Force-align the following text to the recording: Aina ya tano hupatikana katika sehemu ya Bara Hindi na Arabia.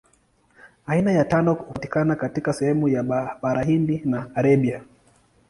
Aina 0.85 1.11
ya 1.11 1.25
tano 1.25 1.53
hupatikana 1.53 2.15
katika 2.15 2.53
sehemu 2.53 2.87
ya 2.87 3.03
Bara 3.41 3.63
Hindi 3.63 4.01
na 4.05 4.35
Arabia. 4.35 4.83